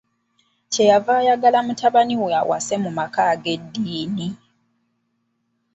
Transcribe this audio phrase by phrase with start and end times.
[0.71, 4.27] Kyeyava ayagala mutabani we awase mu maka ag'eddiini.